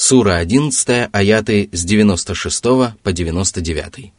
Сура 0.00 0.37
11, 0.37 1.09
аяты 1.13 1.69
с 1.71 1.85
96 1.85 2.63
по 3.03 3.13
99. 3.13 4.11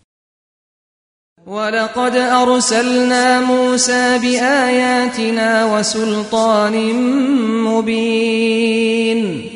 ولقد 1.46 2.16
أرسلنا 2.16 3.40
موسى 3.40 4.18
بآياتنا 4.18 5.64
وسلطان 5.64 6.94
مبين 7.64 9.46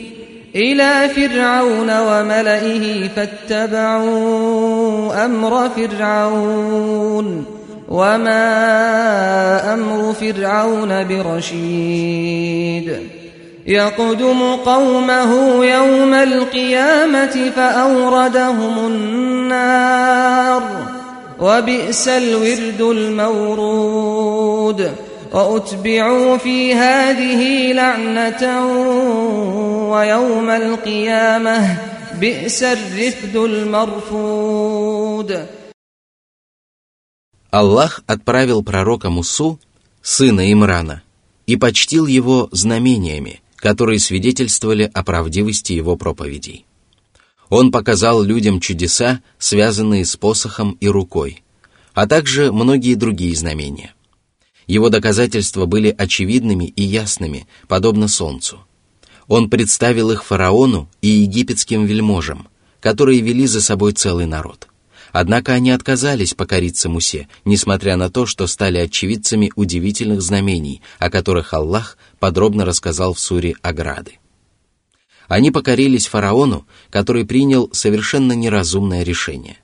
إلى 0.54 1.08
فرعون 1.14 1.98
وملئه 2.00 3.08
فاتبعوا 3.08 4.14
أمر 5.24 5.68
فرعون 5.68 7.44
وما 7.88 8.44
أمر 9.74 10.12
فرعون 10.12 11.04
برشيد 11.08 12.96
يقدم 13.67 14.55
قومه 14.55 15.65
يوم 15.65 16.13
القيامة 16.13 17.51
فأوردهم 17.55 18.87
النار 18.87 20.63
وبئس 21.39 22.07
الورد 22.07 22.81
المورود 22.81 24.11
وأتبعوا 25.33 26.37
في 26.37 26.73
هذه 26.73 27.73
لعنة 27.73 28.67
ويوم 29.91 30.49
القيامة 30.49 31.77
بئس 32.19 32.63
الرفد 32.63 33.35
المرفود 33.35 34.91
Аллах 37.53 38.01
отправил 38.07 38.63
пророка 38.63 39.09
Мусу, 39.09 39.59
сына 40.01 40.53
Имрана, 40.53 41.03
и 41.45 41.57
почтил 41.57 42.07
его 42.07 42.47
знамениями, 42.53 43.41
которые 43.56 43.98
свидетельствовали 43.98 44.90
о 44.92 45.02
правдивости 45.02 45.72
его 45.72 45.96
проповедей. 45.96 46.66
Он 47.48 47.70
показал 47.70 48.22
людям 48.22 48.60
чудеса, 48.60 49.20
связанные 49.38 50.04
с 50.04 50.16
посохом 50.16 50.76
и 50.80 50.88
рукой, 50.88 51.42
а 51.94 52.06
также 52.06 52.52
многие 52.52 52.94
другие 52.94 53.34
знамения. 53.34 53.94
Его 54.66 54.88
доказательства 54.88 55.66
были 55.66 55.94
очевидными 55.96 56.64
и 56.64 56.82
ясными, 56.82 57.46
подобно 57.68 58.08
солнцу. 58.08 58.60
Он 59.28 59.48
представил 59.48 60.10
их 60.10 60.24
фараону 60.24 60.88
и 61.02 61.08
египетским 61.08 61.84
вельможам, 61.84 62.48
которые 62.80 63.20
вели 63.20 63.46
за 63.46 63.60
собой 63.60 63.92
целый 63.92 64.26
народ. 64.26 64.68
Однако 65.18 65.54
они 65.54 65.70
отказались 65.70 66.34
покориться 66.34 66.90
Мусе, 66.90 67.26
несмотря 67.46 67.96
на 67.96 68.10
то, 68.10 68.26
что 68.26 68.46
стали 68.46 68.76
очевидцами 68.76 69.50
удивительных 69.56 70.20
знамений, 70.20 70.82
о 70.98 71.08
которых 71.08 71.54
Аллах 71.54 71.96
подробно 72.18 72.66
рассказал 72.66 73.14
в 73.14 73.18
суре 73.18 73.54
Аграды. 73.62 74.18
Они 75.26 75.50
покорились 75.50 76.06
фараону, 76.06 76.66
который 76.90 77.24
принял 77.24 77.70
совершенно 77.72 78.34
неразумное 78.34 79.04
решение. 79.04 79.56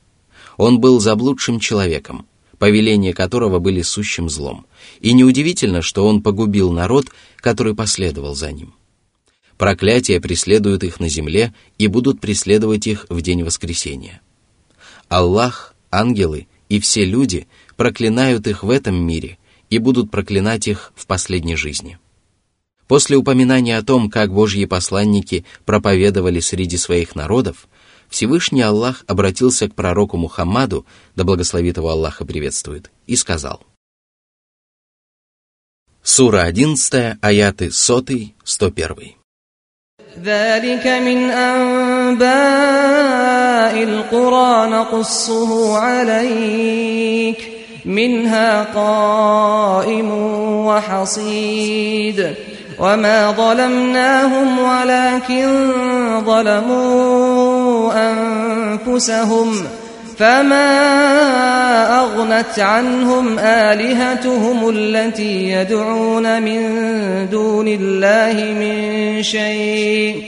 Он 0.57 0.81
был 0.81 1.01
заблудшим 1.01 1.61
человеком, 1.61 2.25
повеления 2.57 3.13
которого 3.13 3.59
были 3.59 3.83
сущим 3.83 4.31
злом, 4.31 4.65
и 5.01 5.13
неудивительно, 5.13 5.83
что 5.83 6.07
он 6.07 6.23
погубил 6.23 6.73
народ, 6.73 7.09
который 7.37 7.75
последовал 7.75 8.35
за 8.35 8.53
ним. 8.53 8.73
Проклятия 9.59 10.19
преследуют 10.19 10.83
их 10.83 10.99
на 10.99 11.11
земле 11.11 11.53
и 11.77 11.89
будут 11.89 12.23
преследовать 12.23 12.87
их 12.87 13.05
в 13.11 13.21
день 13.21 13.45
воскресения. 13.45 14.23
Аллах, 15.12 15.76
ангелы 15.92 16.48
и 16.70 16.80
все 16.80 17.06
люди 17.06 17.48
проклинают 17.76 18.48
их 18.48 18.64
в 18.64 18.70
этом 18.70 18.96
мире 18.96 19.38
и 19.70 19.78
будут 19.78 20.12
проклинать 20.12 20.68
их 20.68 20.92
в 20.96 21.06
последней 21.08 21.56
жизни. 21.56 22.00
После 22.88 23.18
упоминания 23.18 23.78
о 23.78 23.84
том, 23.84 24.10
как 24.10 24.34
Божьи 24.34 24.66
посланники 24.66 25.46
проповедовали 25.66 26.40
среди 26.40 26.78
своих 26.78 27.16
народов, 27.16 27.68
Всевышний 28.10 28.62
Аллах 28.62 29.04
обратился 29.08 29.68
к 29.68 29.76
пророку 29.76 30.16
Мухаммаду, 30.16 30.86
да 31.16 31.26
благословит 31.26 31.78
его 31.78 31.90
Аллаха 31.90 32.26
приветствует, 32.26 32.90
и 33.06 33.18
сказал. 33.18 33.62
Сура 36.02 36.44
11, 36.44 37.18
аяты 37.22 37.72
100, 37.72 38.06
101. 38.46 39.18
ذلك 40.24 40.88
من 40.88 41.30
أنباء 41.30 42.28
القرى 43.71 44.71
نقصه 44.71 45.79
عليك 45.79 47.39
منها 47.85 48.63
قائم 48.75 50.11
وحصيد. 50.67 52.35
وما 52.79 53.31
ظلمناهم 53.31 54.59
ولكن 54.59 55.47
ظلموا 56.27 57.93
أنفسهم 58.11 59.55
فما 60.19 60.91
أغنت 62.01 62.59
عنهم 62.59 63.39
آلهتهم 63.39 64.69
التي 64.69 65.51
يدعون 65.51 66.43
من 66.43 66.61
دون 67.31 67.69
الله 67.69 68.55
من 68.61 69.23
شيء. 69.23 70.23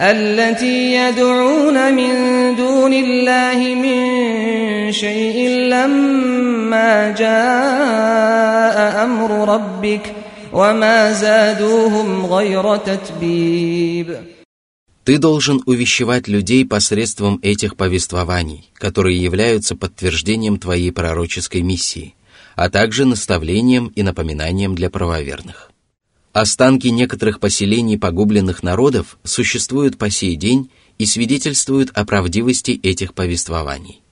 التي 0.00 0.94
يدعون 0.94 1.94
من 1.94 2.12
دون 2.56 2.92
الله 2.92 3.74
من 3.74 4.92
شيء 4.92 5.48
لما 5.48 7.14
جاء 7.18 9.04
أمر 9.04 9.54
ربك ۖ 9.54 10.32
وما 10.52 11.12
زادوهم 11.12 12.26
غير 12.26 12.76
تتبيب 12.76 14.18
Ты 15.04 15.18
должен 15.18 15.60
увещевать 15.66 16.28
людей 16.28 16.64
посредством 16.64 17.40
этих 17.42 17.76
повествований, 17.76 18.70
которые 18.74 19.20
являются 19.20 19.74
подтверждением 19.74 20.60
твоей 20.60 20.92
пророческой 20.92 21.62
миссии, 21.62 22.14
а 22.54 22.70
также 22.70 23.04
наставлением 23.04 23.88
и 23.96 24.04
напоминанием 24.04 24.76
для 24.76 24.90
правоверных. 24.90 25.72
Останки 26.39 26.85
некоторых 26.89 27.39
поселений 27.39 27.97
погубленных 27.97 28.61
народов 28.61 29.17
существуют 29.23 29.97
по 29.97 30.11
сей 30.11 30.35
день 30.35 30.69
и 30.99 31.07
свидетельствуют 31.07 31.89
о 31.95 32.05
правдивости 32.05 32.79
этих 32.83 33.15
повествований. 33.15 34.03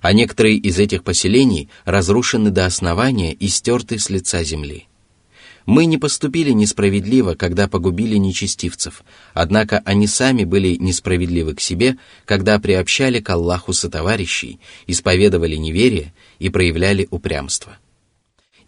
А 0.00 0.14
некоторые 0.14 0.56
из 0.56 0.78
этих 0.78 1.04
поселений 1.04 1.68
разрушены 1.84 2.48
до 2.48 2.64
основания 2.64 3.34
и 3.34 3.48
стерты 3.48 3.98
с 3.98 4.08
лица 4.08 4.42
земли– 4.42 4.88
мы 5.66 5.86
не 5.86 5.96
поступили 5.96 6.50
несправедливо, 6.50 7.34
когда 7.34 7.68
погубили 7.68 8.16
нечестивцев, 8.16 9.02
однако 9.32 9.82
они 9.86 10.06
сами 10.06 10.44
были 10.44 10.76
несправедливы 10.76 11.54
к 11.54 11.60
себе, 11.60 11.96
когда 12.26 12.58
приобщали 12.58 13.20
к 13.20 13.30
Аллаху 13.30 13.72
сотоварищей, 13.72 14.60
исповедовали 14.86 15.56
неверие 15.56 16.12
и 16.38 16.50
проявляли 16.50 17.08
упрямство. 17.10 17.78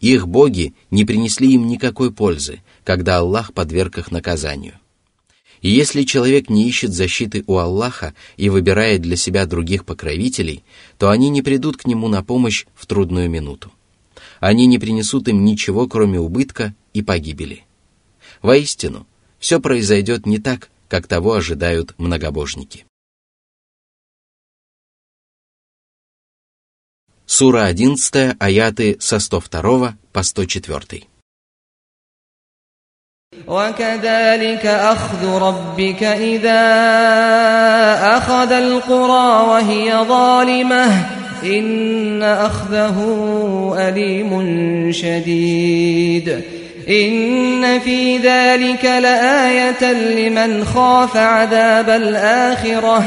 Их 0.06 0.28
боги 0.28 0.72
не 0.93 1.05
принесли 1.05 1.55
им 1.55 1.67
никакой 1.67 2.12
пользы, 2.12 2.62
когда 2.84 3.19
Аллах 3.19 3.53
подверг 3.53 3.99
их 3.99 4.12
наказанию. 4.12 4.75
И 5.62 5.69
если 5.69 6.05
человек 6.05 6.49
не 6.49 6.69
ищет 6.69 6.93
защиты 6.93 7.43
у 7.49 7.56
Аллаха 7.56 8.15
и 8.37 8.49
выбирает 8.49 9.03
для 9.03 9.16
себя 9.16 9.47
других 9.47 9.84
покровителей, 9.84 10.62
то 10.97 11.11
они 11.11 11.28
не 11.28 11.43
придут 11.43 11.77
к 11.77 11.89
нему 11.89 12.06
на 12.06 12.22
помощь 12.22 12.66
в 12.77 12.87
трудную 12.87 13.28
минуту. 13.28 13.72
Они 14.39 14.66
не 14.66 14.78
принесут 14.78 15.27
им 15.27 15.45
ничего, 15.45 15.89
кроме 15.89 16.21
убытка 16.21 16.72
и 16.95 17.03
погибели. 17.03 17.65
Воистину, 18.43 19.09
все 19.41 19.59
произойдет 19.59 20.25
не 20.25 20.39
так, 20.39 20.71
как 20.87 21.09
того 21.09 21.33
ожидают 21.33 21.97
многобожники. 21.99 22.87
Сура 27.38 27.64
11, 27.64 28.36
аяты 28.40 28.98
со 29.00 29.18
102 29.18 29.96
по 30.12 30.22
104. 30.22 31.08
وكذلك 33.48 34.66
أخذ 34.66 35.28
ربك 35.42 36.04
إذا 36.04 36.64
أخذ 38.18 38.52
القرى 38.52 39.47
وهي 39.50 40.06
ظالمة 40.08 41.06
إن 41.44 42.23
أخذه 42.23 42.97
أليم 43.78 44.91
شديد 44.91 46.41
إن 46.90 47.79
في 47.79 48.18
ذلك 48.18 48.85
لآية 48.85 49.94
لمن 49.94 50.66
خاف 50.66 51.18
عذاب 51.18 51.90
الآخرة 51.90 53.03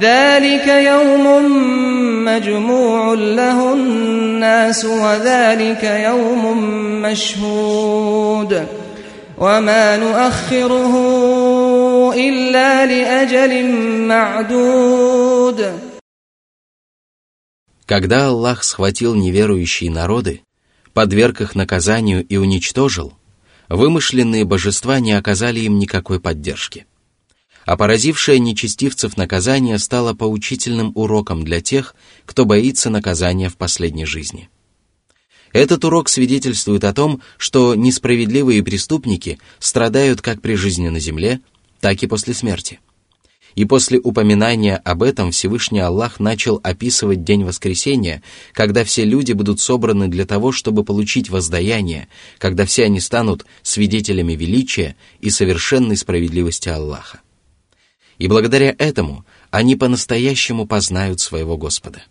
ذلك 0.00 0.66
يوم 0.68 1.24
مجموع 2.24 3.14
له 3.14 3.74
الناس 3.74 4.84
وذلك 4.84 5.84
يوم 5.84 6.42
مشهود 7.02 8.66
وما 9.38 9.96
نؤخره 9.96 10.94
إلا 12.14 12.86
لأجل 12.86 13.52
معدود 14.08 15.74
Когда 17.86 18.28
Аллах 18.28 18.64
схватил 18.64 19.14
неверующие 19.14 19.90
народы, 19.90 20.40
подверг 20.94 21.42
их 21.42 21.54
наказанию 21.54 22.24
и 22.24 22.38
уничтожил, 22.38 23.12
вымышленные 23.68 24.46
божества 24.46 25.00
не 25.00 25.12
оказали 25.12 25.60
им 25.60 25.78
никакой 25.78 26.18
поддержки. 26.18 26.86
а 27.69 27.77
поразившее 27.77 28.39
нечестивцев 28.39 29.15
наказание 29.15 29.77
стало 29.77 30.15
поучительным 30.15 30.91
уроком 30.95 31.45
для 31.45 31.61
тех, 31.61 31.93
кто 32.25 32.45
боится 32.45 32.89
наказания 32.89 33.47
в 33.47 33.57
последней 33.57 34.07
жизни. 34.07 34.49
Этот 35.53 35.85
урок 35.85 36.09
свидетельствует 36.09 36.83
о 36.83 36.93
том, 36.93 37.21
что 37.37 37.75
несправедливые 37.75 38.63
преступники 38.63 39.37
страдают 39.59 40.19
как 40.23 40.41
при 40.41 40.55
жизни 40.55 40.89
на 40.89 40.99
земле, 40.99 41.41
так 41.79 42.01
и 42.01 42.07
после 42.07 42.33
смерти– 42.33 42.79
и 43.55 43.65
после 43.65 43.99
упоминания 43.99 44.77
об 44.77 45.03
этом 45.03 45.31
Всевышний 45.31 45.79
Аллах 45.79 46.19
начал 46.19 46.59
описывать 46.63 47.23
день 47.23 47.43
воскресения, 47.43 48.21
когда 48.53 48.83
все 48.83 49.03
люди 49.03 49.33
будут 49.33 49.59
собраны 49.59 50.07
для 50.07 50.25
того, 50.25 50.51
чтобы 50.51 50.83
получить 50.83 51.29
воздаяние, 51.29 52.07
когда 52.37 52.65
все 52.65 52.85
они 52.85 52.99
станут 52.99 53.45
свидетелями 53.63 54.33
величия 54.33 54.95
и 55.19 55.29
совершенной 55.31 55.97
справедливости 55.97 56.69
Аллаха. 56.69 57.21
И 58.19 58.27
благодаря 58.27 58.75
этому 58.77 59.25
они 59.49 59.75
по-настоящему 59.75 60.67
познают 60.67 61.19
своего 61.19 61.57
Господа. 61.57 62.03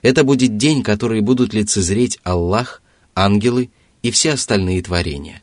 Это 0.00 0.22
будет 0.22 0.56
день, 0.56 0.82
который 0.84 1.20
будут 1.20 1.52
лицезреть 1.52 2.18
Аллах, 2.22 2.82
ангелы 3.14 3.70
и 4.02 4.12
все 4.12 4.32
остальные 4.34 4.82
творения. 4.82 5.42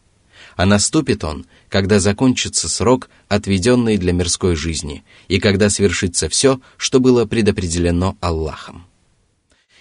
А 0.55 0.65
наступит 0.65 1.23
он– 1.25 1.45
когда 1.69 1.99
закончится 1.99 2.69
срок, 2.69 3.09
отведенный 3.27 3.97
для 3.97 4.13
мирской 4.13 4.55
жизни, 4.55 5.03
и 5.27 5.39
когда 5.39 5.69
свершится 5.69 6.29
все, 6.29 6.59
что 6.77 6.99
было 6.99 7.25
предопределено 7.25 8.17
Аллахом. 8.21 8.85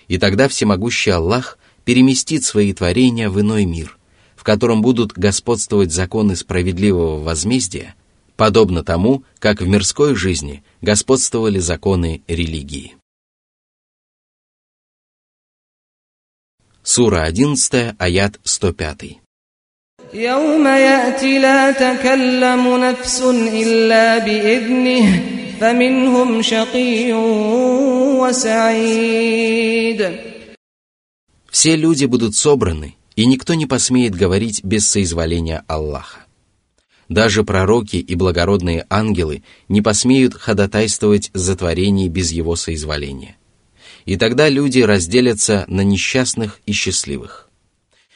И 0.08 0.18
тогда 0.18 0.48
всемогущий 0.48 1.10
Аллах 1.10 1.58
переместит 1.84 2.44
свои 2.44 2.72
творения 2.72 3.30
в 3.30 3.40
иной 3.40 3.64
мир, 3.64 3.98
в 4.34 4.42
котором 4.42 4.82
будут 4.82 5.12
господствовать 5.12 5.92
законы 5.92 6.36
справедливого 6.36 7.22
возмездия, 7.22 7.94
подобно 8.35 8.83
тому, 8.83 9.23
как 9.39 9.61
в 9.61 9.67
мирской 9.67 10.15
жизни 10.15 10.63
господствовали 10.81 11.59
законы 11.59 12.23
религии. 12.27 12.95
Сура 16.83 17.23
11, 17.23 17.95
аят 17.99 18.39
105. 18.43 19.21
يوم 20.13 20.67
يأتي 20.67 21.39
لا 21.39 21.71
تكلم 21.71 22.77
نفس 22.77 23.21
إلا 23.63 24.17
بإذنه 24.17 25.23
فمنهم 25.59 26.41
شقي 26.41 27.13
وسعيد 28.19 30.01
Все 31.49 31.75
люди 31.75 32.05
будут 32.05 32.35
собраны, 32.35 32.95
и 33.15 33.25
никто 33.25 33.53
не 33.53 33.65
посмеет 33.65 34.15
говорить 34.15 34.63
без 34.63 34.89
соизволения 34.89 35.63
Аллаха. 35.67 36.24
Даже 37.08 37.44
пророки 37.44 37.96
и 37.96 38.14
благородные 38.14 38.84
ангелы 38.90 39.44
не 39.68 39.80
посмеют 39.80 40.34
ходатайствовать 40.34 41.30
за 41.34 41.56
творение 41.56 42.08
без 42.08 42.32
его 42.32 42.56
соизволения. 42.56 43.36
И 44.04 44.16
тогда 44.16 44.48
люди 44.48 44.80
разделятся 44.80 45.64
на 45.68 45.82
несчастных 45.82 46.60
и 46.66 46.72
счастливых. 46.72 47.48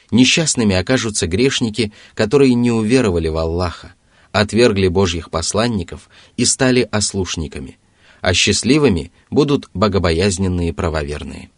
Несчастными 0.09 0.75
окажутся 0.75 1.25
грешники, 1.25 1.93
которые 2.15 2.53
не 2.53 2.71
уверовали 2.71 3.29
в 3.29 3.37
Аллаха, 3.37 3.93
отвергли 4.33 4.89
Божьих 4.89 5.29
посланников 5.29 6.09
и 6.35 6.43
стали 6.43 6.87
ослушниками, 6.91 7.77
а 8.19 8.33
счастливыми 8.33 9.13
будут 9.29 9.69
богобоязненные 9.73 10.73
правоверные. 10.73 11.49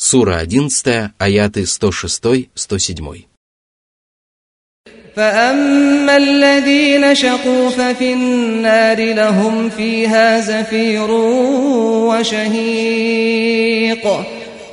Сура 0.00 0.36
11, 0.36 1.12
аяты 1.18 1.64
106-107. 1.64 3.26
فأما 5.16 6.16
الذين 6.16 7.14
شقوا 7.14 7.70
ففي 7.70 8.12
النار 8.12 9.14
لهم 9.14 9.70
فيها 9.70 10.40
زفير 10.40 11.10
وشهيق 12.10 13.46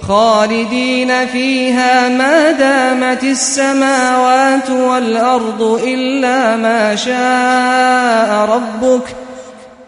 خالدين 0.02 1.28
فيها 1.28 2.10
ما 2.10 2.52
دامت 2.52 3.24
السماوات 3.24 4.70
والأرض 4.70 5.81
إلا 5.84 6.56
ما 6.56 6.96
شاء 6.96 8.46
ربك 8.56 9.16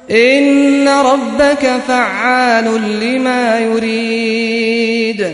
إن 0.10 0.88
ربك 0.88 1.82
فعال 1.88 2.66
لما 3.00 3.60
يريد 3.60 5.32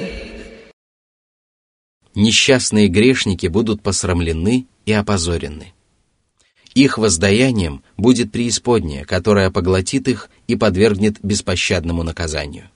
Несчастные 2.13 2.89
грешники 2.89 3.47
будут 3.47 3.81
посрамлены 3.81 4.67
и 4.85 4.91
опозорены. 4.91 5.73
Их 6.73 6.97
воздаянием 6.97 7.83
будет 7.97 8.31
преисподняя, 8.33 9.05
которая 9.05 9.49
поглотит 9.49 10.09
их 10.09 10.29
и 10.47 10.57
подвергнет 10.57 11.17
беспощадному 11.23 12.03
наказанию. 12.03 12.69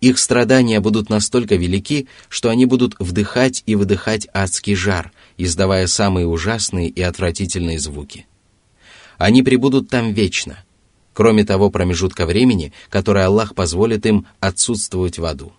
Их 0.00 0.18
страдания 0.18 0.80
будут 0.80 1.08
настолько 1.08 1.56
велики, 1.56 2.08
что 2.28 2.50
они 2.50 2.66
будут 2.66 2.94
вдыхать 2.98 3.62
и 3.64 3.74
выдыхать 3.74 4.28
адский 4.34 4.74
жар, 4.74 5.12
издавая 5.38 5.86
самые 5.86 6.26
ужасные 6.26 6.88
и 6.88 7.00
отвратительные 7.00 7.78
звуки. 7.78 8.26
Они 9.16 9.42
пребудут 9.42 9.88
там 9.88 10.12
вечно, 10.12 10.64
кроме 11.13 11.45
того 11.45 11.69
промежутка 11.69 12.25
времени, 12.25 12.73
который 12.89 13.25
Аллах 13.25 13.55
позволит 13.55 14.05
им 14.05 14.25
отсутствовать 14.39 15.19
в 15.19 15.25
аду. 15.25 15.53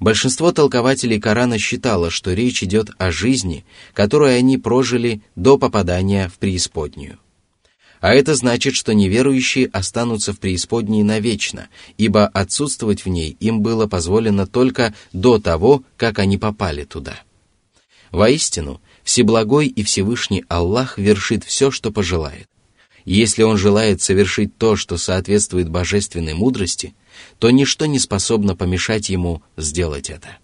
Большинство 0.00 0.50
толкователей 0.50 1.20
Корана 1.20 1.58
считало, 1.58 2.10
что 2.10 2.32
речь 2.32 2.62
идет 2.62 2.90
о 2.98 3.12
жизни, 3.12 3.64
которую 3.94 4.36
они 4.36 4.58
прожили 4.58 5.22
до 5.36 5.58
попадания 5.58 6.28
в 6.28 6.38
преисподнюю. 6.38 7.18
А 8.00 8.12
это 8.12 8.34
значит, 8.34 8.74
что 8.74 8.94
неверующие 8.94 9.68
останутся 9.68 10.32
в 10.32 10.40
преисподней 10.40 11.04
навечно, 11.04 11.68
ибо 11.98 12.26
отсутствовать 12.26 13.04
в 13.04 13.08
ней 13.08 13.36
им 13.38 13.60
было 13.60 13.86
позволено 13.86 14.44
только 14.44 14.92
до 15.12 15.38
того, 15.38 15.84
как 15.96 16.18
они 16.18 16.36
попали 16.36 16.82
туда. 16.82 17.20
Воистину, 18.10 18.80
Всеблагой 19.04 19.68
и 19.68 19.84
Всевышний 19.84 20.44
Аллах 20.48 20.98
вершит 20.98 21.44
все, 21.44 21.70
что 21.70 21.92
пожелает. 21.92 22.48
Если 23.05 23.43
Он 23.43 23.57
желает 23.57 24.01
совершить 24.01 24.57
то, 24.57 24.75
что 24.75 24.97
соответствует 24.97 25.69
божественной 25.69 26.33
мудрости, 26.33 26.93
то 27.39 27.49
ничто 27.51 27.85
не 27.85 27.99
способно 27.99 28.55
помешать 28.55 29.09
ему 29.09 29.41
сделать 29.55 30.09
это. 30.09 30.37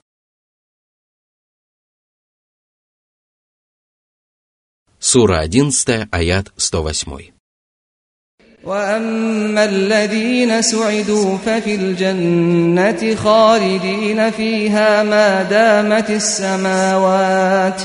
Сура 4.99 5.39
11, 5.39 6.07
аят 6.11 6.53
108. 6.55 7.33
وأما 8.63 9.65
الذين 9.65 10.61
سعدوا 10.61 11.37
ففي 11.37 11.75
الجنة 11.75 13.15
خالدين 13.15 14.31
فيها 14.31 15.03
ما 15.03 15.43
دامت 15.43 16.09
السماوات 16.09 17.81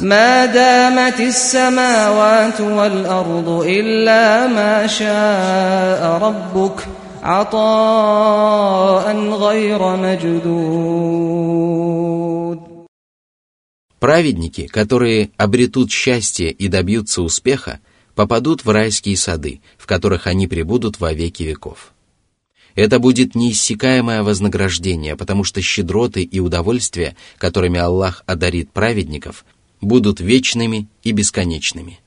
ما 0.00 0.46
دامت 0.46 1.20
السماوات 1.20 2.60
والأرض 2.60 3.64
إلا 3.66 4.46
ما 4.46 4.86
شاء 4.86 6.18
ربك ۖ 6.18 7.10
Праведники, 13.98 14.66
которые 14.66 15.30
обретут 15.36 15.90
счастье 15.90 16.50
и 16.50 16.68
добьются 16.68 17.20
успеха, 17.20 17.80
попадут 18.14 18.64
в 18.64 18.70
райские 18.70 19.18
сады, 19.18 19.60
в 19.76 19.86
которых 19.86 20.26
они 20.26 20.46
пребудут 20.46 20.98
во 20.98 21.12
веки 21.12 21.42
веков. 21.42 21.92
Это 22.74 22.98
будет 22.98 23.34
неиссякаемое 23.34 24.22
вознаграждение, 24.22 25.14
потому 25.14 25.44
что 25.44 25.60
щедроты 25.60 26.22
и 26.22 26.40
удовольствия, 26.40 27.16
которыми 27.36 27.78
Аллах 27.78 28.22
одарит 28.24 28.72
праведников, 28.72 29.44
будут 29.80 30.20
вечными 30.20 30.88
и 31.02 31.12
бесконечными. 31.12 32.00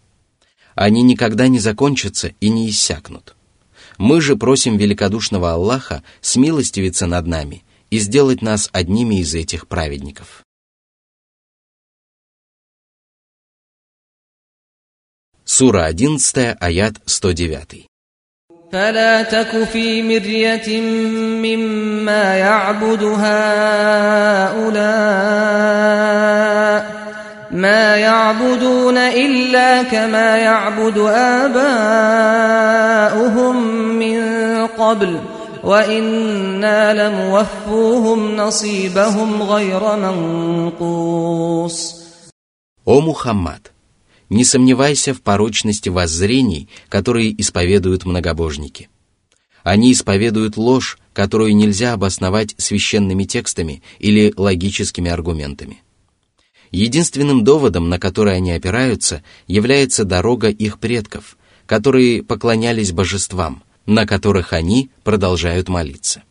Они 0.76 1.02
никогда 1.04 1.48
не 1.48 1.60
закончатся 1.60 2.34
и 2.40 2.50
не 2.50 2.70
иссякнут. 2.70 3.36
Мы 3.98 4.22
же 4.22 4.36
просим 4.36 4.78
великодушного 4.78 5.54
Аллаха 5.54 6.04
смилостивиться 6.22 7.06
над 7.06 7.28
нами 7.28 7.64
и 7.90 8.00
сделать 8.00 8.42
нас 8.42 8.70
одними 8.72 9.20
из 9.22 9.36
этих 9.36 9.68
праведников. 9.68 10.44
Сура 15.46 15.86
11, 15.86 16.58
аят 16.60 17.02
109. 17.06 17.88
فلا 18.74 19.24
تك 19.24 19.64
في 19.64 20.02
مرية 20.04 20.82
مما 21.46 22.36
يعبد 22.36 23.04
هؤلاء 23.04 24.14
ما 27.52 27.96
يعبدون 27.96 28.98
إلا 28.98 29.84
كما 29.84 30.38
يعبد 30.38 30.98
آباؤهم 31.44 33.56
من 34.00 34.22
قبل 34.68 35.20
وإنا 35.64 36.94
لموفوهم 36.94 38.36
نصيبهم 38.36 39.44
غير 39.44 39.96
منقوص 39.96 42.04
«О 42.86 43.00
Мухаммад! 43.00 43.72
Не 44.30 44.44
сомневайся 44.44 45.14
в 45.14 45.22
порочности 45.22 45.88
воззрений, 45.90 46.68
которые 46.90 47.40
исповедуют 47.40 48.06
многобожники. 48.06 48.90
Они 49.64 49.94
исповедуют 49.94 50.58
ложь, 50.58 50.98
которую 51.14 51.56
нельзя 51.56 51.94
обосновать 51.94 52.56
священными 52.58 53.24
текстами 53.24 53.82
или 54.00 54.34
логическими 54.36 55.10
аргументами. 55.12 55.82
Единственным 56.71 57.45
доводом, 57.45 57.89
на 57.89 57.99
который 57.99 58.37
они 58.37 58.53
опираются, 58.53 59.23
является 59.47 60.05
дорога 60.05 60.49
их 60.49 60.79
предков, 60.79 61.37
которые 61.67 62.23
поклонялись 62.23 62.93
божествам, 62.93 63.63
на 63.87 64.07
которых 64.07 64.53
они 64.53 64.91
продолжают 65.03 65.69
молиться. 65.69 66.23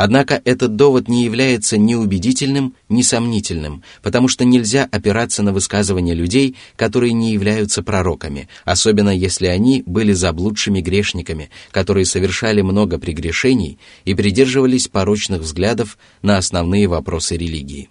Однако 0.00 0.40
этот 0.44 0.76
довод 0.76 1.08
не 1.08 1.24
является 1.24 1.76
ни 1.76 1.94
убедительным, 1.94 2.76
ни 2.88 3.02
сомнительным, 3.02 3.82
потому 4.00 4.28
что 4.28 4.44
нельзя 4.44 4.88
опираться 4.92 5.42
на 5.42 5.52
высказывания 5.52 6.14
людей, 6.14 6.54
которые 6.76 7.12
не 7.12 7.32
являются 7.32 7.82
пророками, 7.82 8.48
особенно 8.64 9.10
если 9.10 9.46
они 9.46 9.82
были 9.86 10.12
заблудшими 10.12 10.80
грешниками, 10.80 11.50
которые 11.72 12.04
совершали 12.04 12.62
много 12.62 13.00
прегрешений 13.00 13.80
и 14.04 14.14
придерживались 14.14 14.86
порочных 14.86 15.40
взглядов 15.40 15.98
на 16.22 16.38
основные 16.38 16.86
вопросы 16.86 17.36
религии. 17.36 17.90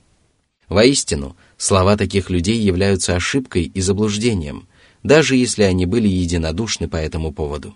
Воистину, 0.69 1.35
слова 1.57 1.97
таких 1.97 2.29
людей 2.29 2.57
являются 2.59 3.15
ошибкой 3.15 3.63
и 3.73 3.81
заблуждением, 3.81 4.67
даже 5.03 5.35
если 5.35 5.63
они 5.63 5.85
были 5.85 6.07
единодушны 6.07 6.87
по 6.87 6.97
этому 6.97 7.31
поводу. 7.31 7.75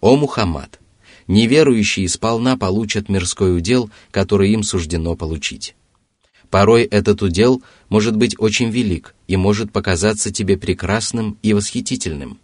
О 0.00 0.16
Мухаммад! 0.16 0.80
неверующие 1.30 2.08
сполна 2.08 2.56
получат 2.56 3.08
мирской 3.08 3.56
удел, 3.56 3.90
который 4.10 4.50
им 4.50 4.64
суждено 4.64 5.14
получить. 5.14 5.76
Порой 6.50 6.82
этот 6.82 7.22
удел 7.22 7.62
может 7.88 8.16
быть 8.16 8.34
очень 8.38 8.70
велик 8.70 9.14
и 9.28 9.36
может 9.36 9.72
показаться 9.72 10.32
тебе 10.32 10.58
прекрасным 10.58 11.38
и 11.42 11.52
восхитительным. 11.52 12.40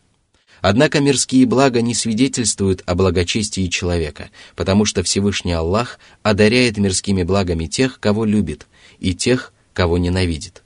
Однако 0.63 1.01
мирские 1.01 1.47
блага 1.47 1.83
не 1.83 1.95
свидетельствуют 1.95 2.83
о 2.87 2.95
благочестии 2.95 3.67
человека, 3.67 4.31
потому 4.55 4.85
что 4.85 5.03
Всевышний 5.03 5.53
Аллах 5.53 5.99
одаряет 6.23 6.79
мирскими 6.79 7.25
благами 7.25 7.67
тех, 7.67 7.99
кого 7.99 8.25
любит, 8.25 8.69
и 9.01 9.15
тех, 9.15 9.53
кого 9.77 9.99
ненавидит. 9.99 10.65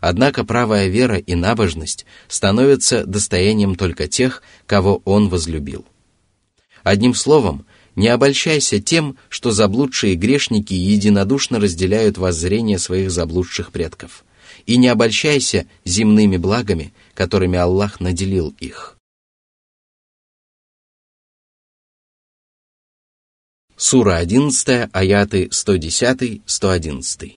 Однако 0.00 0.44
правая 0.44 0.88
вера 0.88 1.16
и 1.16 1.34
набожность 1.34 2.04
становятся 2.28 3.06
достоянием 3.06 3.76
только 3.76 4.08
тех, 4.08 4.42
кого 4.66 5.00
Он 5.06 5.30
возлюбил. 5.30 5.86
Одним 6.84 7.14
словом, 7.14 7.64
не 7.96 8.08
обольщайся 8.08 8.78
тем, 8.78 9.16
что 9.30 9.52
заблудшие 9.52 10.16
грешники 10.16 10.74
единодушно 10.74 11.58
разделяют 11.58 12.18
воззрение 12.18 12.78
своих 12.78 13.10
заблудших 13.10 13.72
предков. 13.72 14.22
И 14.66 14.76
не 14.76 14.88
обольщайся 14.88 15.66
земными 15.86 16.36
благами, 16.36 16.92
которыми 17.14 17.58
Аллах 17.58 18.00
наделил 18.00 18.54
их. 18.60 18.98
Сура 23.76 24.16
11, 24.16 24.90
аяты 24.92 25.46
110-111. 25.46 27.36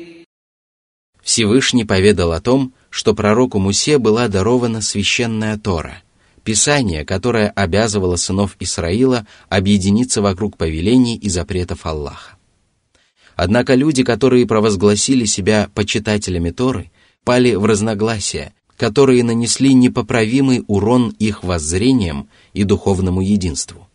Всевышний 1.31 1.85
поведал 1.85 2.33
о 2.33 2.41
том, 2.41 2.73
что 2.89 3.13
пророку 3.13 3.57
Мусе 3.57 3.99
была 3.99 4.27
дарована 4.27 4.81
священная 4.81 5.57
Тора, 5.57 6.03
Писание, 6.43 7.05
которое 7.05 7.47
обязывало 7.47 8.17
сынов 8.17 8.57
Исраила 8.59 9.25
объединиться 9.47 10.21
вокруг 10.21 10.57
повелений 10.57 11.15
и 11.15 11.29
запретов 11.29 11.85
Аллаха. 11.85 12.35
Однако 13.37 13.75
люди, 13.75 14.03
которые 14.03 14.45
провозгласили 14.45 15.23
себя 15.23 15.69
почитателями 15.73 16.49
Торы, 16.49 16.91
пали 17.23 17.55
в 17.55 17.63
разногласия, 17.63 18.53
которые 18.75 19.23
нанесли 19.23 19.73
непоправимый 19.73 20.65
урон 20.67 21.15
их 21.17 21.45
воззрениям 21.45 22.27
и 22.51 22.65
духовному 22.65 23.21
единству. 23.21 23.87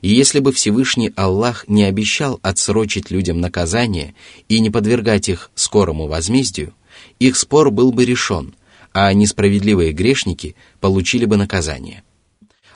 И 0.00 0.08
если 0.08 0.38
бы 0.38 0.52
Всевышний 0.52 1.12
Аллах 1.16 1.66
не 1.68 1.84
обещал 1.84 2.38
отсрочить 2.42 3.10
людям 3.10 3.40
наказание 3.40 4.14
и 4.48 4.60
не 4.60 4.70
подвергать 4.70 5.28
их 5.28 5.50
скорому 5.54 6.06
возмездию, 6.06 6.74
их 7.18 7.36
спор 7.36 7.70
был 7.70 7.92
бы 7.92 8.04
решен, 8.04 8.54
а 8.92 9.12
несправедливые 9.12 9.92
грешники 9.92 10.54
получили 10.80 11.24
бы 11.24 11.36
наказание. 11.36 12.02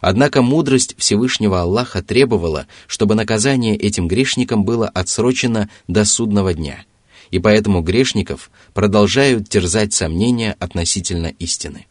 Однако 0.00 0.42
мудрость 0.42 0.96
Всевышнего 0.98 1.60
Аллаха 1.60 2.02
требовала, 2.02 2.66
чтобы 2.88 3.14
наказание 3.14 3.76
этим 3.76 4.08
грешникам 4.08 4.64
было 4.64 4.88
отсрочено 4.88 5.70
до 5.86 6.04
судного 6.04 6.54
дня, 6.54 6.84
и 7.30 7.38
поэтому 7.38 7.82
грешников 7.82 8.50
продолжают 8.74 9.48
терзать 9.48 9.92
сомнения 9.92 10.56
относительно 10.58 11.28
истины. 11.38 11.86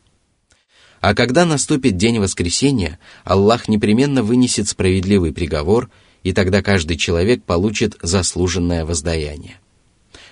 А 1.02 1.16
когда 1.16 1.46
наступит 1.46 1.98
день 1.98 2.20
воскресения, 2.20 3.00
Аллах 3.24 3.68
непременно 3.68 4.22
вынесет 4.22 4.70
справедливый 4.70 5.34
приговор, 5.34 5.90
и 6.24 6.32
тогда 6.32 6.62
каждый 6.62 6.96
человек 6.96 7.44
получит 7.44 7.98
заслуженное 8.04 8.86
воздаяние. 8.86 9.60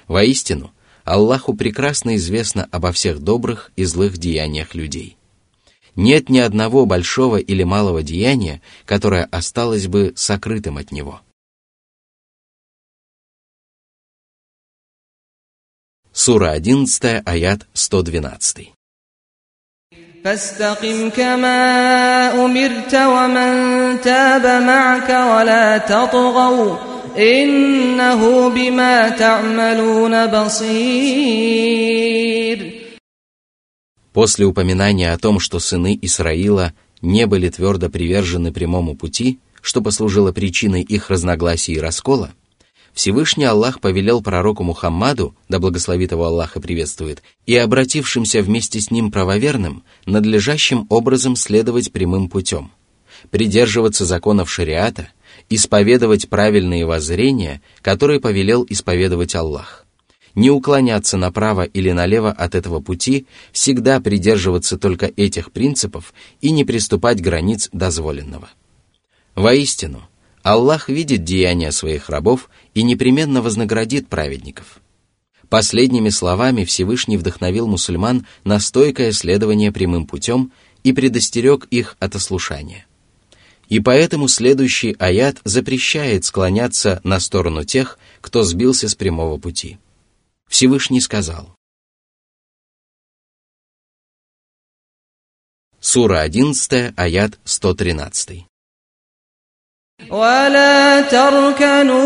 Воистину, 0.07 0.71
Аллаху 1.05 1.55
прекрасно 1.55 2.15
известно 2.17 2.67
обо 2.71 2.91
всех 2.91 3.19
добрых 3.19 3.71
и 3.75 3.83
злых 3.83 4.19
деяниях 4.19 4.75
людей. 4.75 5.17
Нет 5.95 6.29
ни 6.29 6.38
одного 6.38 6.85
большого 6.85 7.38
или 7.38 7.63
малого 7.63 8.03
деяния, 8.03 8.61
которое 8.85 9.23
осталось 9.25 9.88
бы 9.88 10.13
сокрытым 10.15 10.77
от 10.77 10.91
Него. 10.91 11.21
Сура 16.13 16.51
11, 16.51 17.23
аят 17.25 17.67
112. 17.73 18.73
فاستقم 20.25 21.11
كما 21.11 21.61
أمرت 22.44 22.94
ومن 22.94 23.52
تاب 24.00 24.62
معك 24.62 25.08
ولا 25.08 25.78
تطغوا 25.78 26.76
إنه 27.18 28.49
بما 28.49 29.08
تعملون 29.08 30.26
بصير 30.26 31.84
После 34.14 34.46
упоминания 34.46 35.12
о 35.12 35.18
том, 35.18 35.40
что 35.40 35.58
сыны 35.58 35.99
Исраила 36.00 36.73
не 37.02 37.26
были 37.26 37.49
твердо 37.49 37.90
привержены 37.90 38.52
прямому 38.52 38.94
пути, 38.94 39.40
что 39.61 39.82
послужило 39.82 40.30
причиной 40.30 40.82
их 40.82 41.11
разногласий 41.11 41.75
и 41.75 41.80
раскола, 41.80 42.30
Всевышний 43.00 43.46
Аллах 43.46 43.79
повелел 43.79 44.22
пророку 44.22 44.62
Мухаммаду, 44.63 45.34
да 45.48 45.60
благословит 45.60 46.12
его 46.12 46.25
Аллах 46.25 46.58
и 46.58 46.60
приветствует, 46.60 47.24
и 47.46 47.56
обратившимся 47.56 48.41
вместе 48.41 48.82
с 48.82 48.91
ним 48.91 49.10
правоверным, 49.10 49.86
надлежащим 50.06 50.86
образом 50.89 51.38
следовать 51.38 51.94
прямым 51.94 52.27
путем, 52.27 52.74
придерживаться 53.32 54.03
законов 54.03 54.51
шариата, 54.51 55.08
исповедовать 55.50 56.27
правильные 56.27 56.86
воззрения, 56.86 57.62
которые 57.82 58.20
повелел 58.20 58.65
исповедовать 58.68 59.34
Аллах, 59.34 59.86
не 60.36 60.51
уклоняться 60.51 61.15
направо 61.15 61.63
или 61.63 61.91
налево 61.91 62.34
от 62.34 62.53
этого 62.53 62.82
пути, 62.82 63.27
всегда 63.53 64.01
придерживаться 64.01 64.77
только 64.77 65.06
этих 65.06 65.53
принципов 65.53 66.13
и 66.41 66.51
не 66.51 66.65
приступать 66.65 67.22
границ 67.22 67.70
дозволенного. 67.72 68.50
Воистину, 69.36 70.08
Аллах 70.50 70.89
видит 70.89 71.24
деяния 71.24 71.72
своих 71.72 72.10
рабов 72.10 72.50
и 72.74 72.82
непременно 72.82 73.44
вознаградит 73.44 74.08
праведников. 74.08 74.82
Последними 75.48 76.10
словами 76.10 76.65
Всевышний 76.65 77.18
вдохновил 77.18 77.68
мусульман 77.68 78.25
на 78.46 78.60
стойкое 78.60 79.12
следование 79.12 79.72
прямым 79.72 80.08
путем 80.08 80.51
и 80.84 80.91
предостерег 80.91 81.68
их 81.70 81.96
от 82.00 82.15
ослушания. 82.15 82.88
И 83.68 83.79
поэтому 83.79 84.27
следующий 84.27 84.96
аят 84.98 85.38
запрещает 85.44 86.25
склоняться 86.25 87.00
на 87.03 87.20
сторону 87.20 87.63
тех, 87.63 88.00
кто 88.20 88.41
сбился 88.41 88.89
с 88.89 88.96
прямого 88.96 89.38
пути. 89.38 89.77
Всевышний 90.48 91.00
сказал. 91.00 91.56
Сура 95.79 96.22
11, 96.22 96.94
аят 96.98 97.38
113. 97.44 98.49
ولا 100.11 101.00
تركنوا 101.00 102.04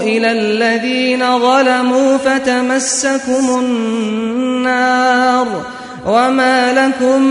إلى 0.00 0.32
الذين 0.32 1.38
ظلموا 1.38 2.16
فتمسكم 2.16 3.58
النار 3.60 5.46
وما 6.06 6.72
لكم 6.72 7.22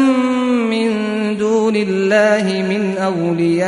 من 0.69 0.89
دون 1.37 1.75
الله 1.75 2.61
من 2.69 2.97
أولياء 2.97 3.67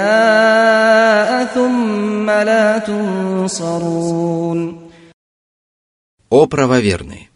ثم 1.46 2.30
لا 2.30 2.78
تنصرون 2.78 4.10
О 6.32 6.46
правоверные! 6.46 7.28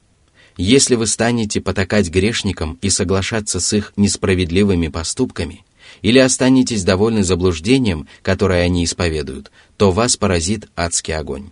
Если 0.56 0.94
вы 0.94 1.08
станете 1.08 1.60
потакать 1.62 2.10
грешникам 2.10 2.78
и 2.84 2.92
соглашаться 2.92 3.60
с 3.60 3.74
их 3.74 3.92
несправедливыми 3.98 4.88
поступками, 4.88 5.66
или 6.03 6.19
останетесь 6.19 6.85
довольны 6.85 7.25
заблуждением, 7.25 8.07
которое 8.23 8.63
они 8.63 8.85
исповедуют, 8.85 9.51
то 9.77 9.91
вас 9.91 10.17
поразит 10.17 10.69
адский 10.77 11.15
огонь. 11.15 11.51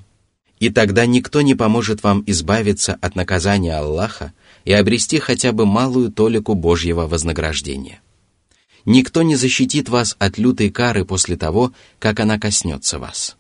И 0.59 0.71
тогда 0.71 1.05
никто 1.07 1.43
не 1.43 1.55
поможет 1.55 2.03
вам 2.03 2.25
избавиться 2.27 2.99
от 3.01 3.15
наказания 3.15 3.77
Аллаха 3.77 4.33
и 4.65 4.73
обрести 4.73 5.19
хотя 5.19 5.53
бы 5.53 5.67
малую 5.67 6.11
толику 6.11 6.55
Божьего 6.55 7.07
вознаграждения. 7.07 8.01
Никто 8.87 9.23
не 9.23 9.37
защитит 9.37 9.89
вас 9.89 10.17
от 10.19 10.39
лютой 10.39 10.71
кары 10.71 11.05
после 11.05 11.37
того, 11.37 11.73
как 11.99 12.21
она 12.21 12.39
коснется 12.39 12.99
вас. 12.99 13.37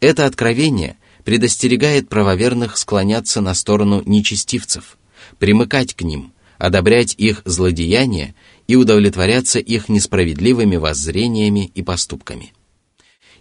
Это 0.00 0.24
откровение 0.24 0.96
предостерегает 1.24 2.08
правоверных 2.08 2.78
склоняться 2.78 3.40
на 3.40 3.54
сторону 3.54 4.02
нечестивцев, 4.06 4.96
примыкать 5.38 5.94
к 5.94 6.02
ним, 6.02 6.32
одобрять 6.58 7.14
их 7.18 7.42
злодеяния 7.44 8.34
и 8.70 8.76
удовлетворяться 8.76 9.58
их 9.58 9.88
несправедливыми 9.88 10.76
воззрениями 10.76 11.72
и 11.74 11.82
поступками. 11.82 12.52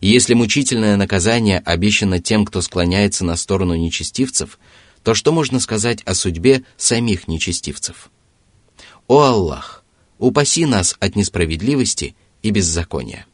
Если 0.02 0.34
мучительное 0.34 0.98
наказание 0.98 1.60
обещано 1.60 2.20
тем, 2.20 2.46
кто 2.46 2.62
склоняется 2.62 3.24
на 3.24 3.36
сторону 3.36 3.76
нечестивцев, 3.76 4.58
то 5.04 5.14
что 5.14 5.32
можно 5.32 5.60
сказать 5.60 6.02
о 6.02 6.16
судьбе 6.16 6.64
самих 6.78 7.28
нечестивцев? 7.28 8.10
О 9.08 9.22
Аллах, 9.22 9.86
упаси 10.18 10.66
нас 10.66 10.96
от 11.00 11.16
несправедливости 11.16 12.16
и 12.42 12.50
беззакония. 12.50 13.28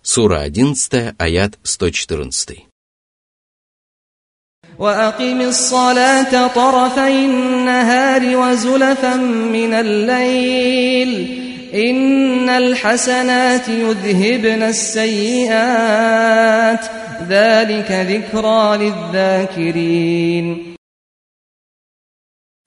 Сура 0.00 0.40
11, 0.40 1.16
аят 1.18 1.58
114. 1.64 2.65
وأقم 4.81 5.41
الصلاة 5.41 6.47
طرفي 6.47 7.25
النهار 7.25 8.35
وزلفا 8.35 9.15
من 9.57 9.73
الليل 9.73 11.11
إن 11.73 12.49
الحسنات 12.49 13.69
يذهبن 13.69 14.63
السيئات 14.73 16.05
ذلك 17.29 17.91
ذكرى 17.91 18.77
للذاكرين 18.77 20.71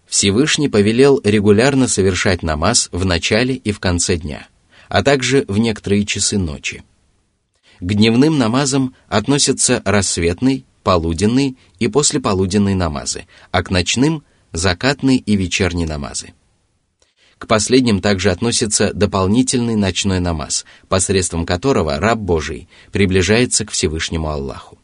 Всевышний 0.07 0.69
повелел 0.69 1.21
регулярно 1.25 1.88
совершать 1.88 2.45
намаз 2.45 2.88
в 2.93 3.05
начале 3.05 3.57
и 3.57 3.73
в 3.73 3.81
конце 3.81 4.14
дня, 4.17 4.47
а 4.88 5.03
также 5.03 5.45
в 5.49 5.59
некоторые 5.59 6.07
часы 6.07 6.38
ночи. 6.38 6.85
К 7.81 7.93
дневным 7.93 8.38
намазам 8.38 8.95
относятся 9.09 9.83
рассветный, 9.85 10.64
полуденный 10.89 11.55
и 11.77 11.88
послеполуденный 11.88 12.74
намазы, 12.74 13.27
а 13.51 13.62
к 13.62 13.69
ночным– 13.69 14.24
закатный 14.53 15.17
и 15.17 15.36
вечерний 15.36 15.86
намазы. 15.86 16.34
К 17.38 17.46
последним 17.46 18.01
также 18.01 18.31
относится 18.31 18.91
дополнительный 18.91 19.75
ночной 19.75 20.19
намаз, 20.19 20.65
посредством 20.88 21.46
которого 21.46 22.00
раб 22.00 22.17
Божий 22.17 22.67
приближается 22.91 23.67
к 23.67 23.72
Всевышнему 23.72 24.29
Аллаху. 24.29 24.79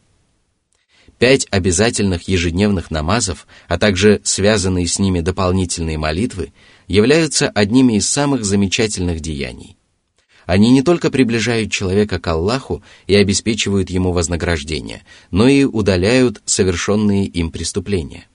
Пять 1.18 1.48
обязательных 1.50 2.28
ежедневных 2.28 2.92
намазов, 2.92 3.48
а 3.66 3.76
также 3.76 4.20
связанные 4.22 4.86
с 4.86 5.00
ними 5.00 5.18
дополнительные 5.18 5.98
молитвы, 5.98 6.52
являются 6.86 7.48
одними 7.48 7.94
из 7.94 8.08
самых 8.08 8.44
замечательных 8.44 9.18
деяний. 9.18 9.75
Они 10.46 10.70
не 10.70 10.82
только 10.82 11.10
приближают 11.10 11.72
человека 11.72 12.20
к 12.20 12.26
Аллаху 12.28 12.82
и 13.08 13.16
обеспечивают 13.16 13.90
ему 13.90 14.12
вознаграждение, 14.12 15.02
но 15.32 15.48
и 15.48 15.64
удаляют 15.64 16.40
совершенные 16.44 17.26
им 17.26 17.50
преступления. 17.50 18.26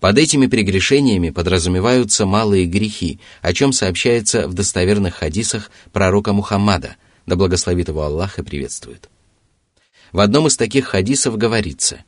Под 0.00 0.18
этими 0.18 0.46
прегрешениями 0.46 1.30
подразумеваются 1.30 2.26
малые 2.26 2.66
грехи, 2.66 3.20
о 3.42 3.52
чем 3.52 3.72
сообщается 3.72 4.48
в 4.48 4.54
достоверных 4.54 5.16
хадисах 5.16 5.70
пророка 5.92 6.32
Мухаммада, 6.32 6.96
да 7.26 7.36
благословит 7.36 7.88
его 7.88 8.02
Аллах 8.02 8.38
и 8.38 8.42
приветствует. 8.42 9.08
В 10.10 10.18
одном 10.18 10.48
из 10.48 10.56
таких 10.56 10.86
хадисов 10.86 11.36
говорится, 11.36 12.02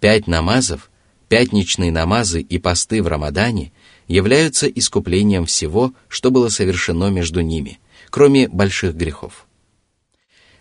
«Пять 0.00 0.26
намазов, 0.26 0.90
пятничные 1.28 1.90
намазы 1.90 2.42
и 2.42 2.58
посты 2.58 3.02
в 3.02 3.06
Рамадане 3.06 3.72
являются 4.08 4.66
искуплением 4.66 5.46
всего, 5.46 5.94
что 6.08 6.30
было 6.30 6.50
совершено 6.50 7.08
между 7.08 7.40
ними– 7.40 7.78
кроме 8.08 8.48
больших 8.48 8.94
грехов. 8.94 9.46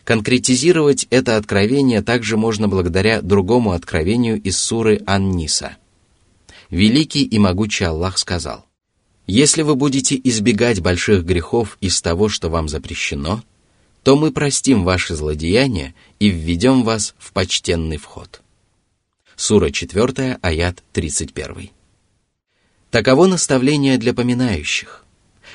Конкретизировать 0.03 1.05
это 1.10 1.36
откровение 1.36 2.01
также 2.01 2.38
можно 2.38 2.69
благодаря 2.69 3.21
другому 3.21 3.71
откровению 3.71 4.41
из 4.41 4.57
суры 4.57 5.01
Ан-Ниса. 5.05 5.75
Великий 6.69 7.23
и 7.23 7.38
могучий 7.39 7.83
Аллах 7.83 8.17
сказал, 8.17 8.65
«Если 9.25 9.63
вы 9.63 9.75
будете 9.75 10.19
избегать 10.23 10.79
больших 10.79 11.25
грехов 11.25 11.77
из 11.81 12.01
того, 12.01 12.29
что 12.29 12.49
вам 12.49 12.69
запрещено, 12.69 13.43
то 14.03 14.15
мы 14.15 14.31
простим 14.31 14.86
ваши 14.86 15.13
злодеяния 15.13 15.93
и 16.19 16.29
введем 16.29 16.83
вас 16.83 17.13
в 17.17 17.33
почтенный 17.33 17.97
вход». 17.97 18.41
Сура 19.36 19.71
4, 19.71 20.39
аят 20.41 20.83
31. 20.93 21.69
Таково 22.89 23.27
наставление 23.27 23.97
для 23.97 24.13
поминающих. 24.13 25.03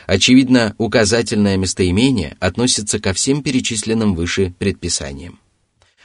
Очевидно, 0.07 0.75
указательное 0.79 1.57
местоимение 1.57 2.37
относится 2.41 2.99
ко 2.99 3.13
всем 3.13 3.43
перечисленным 3.43 4.15
выше 4.15 4.53
предписаниям. 4.59 5.39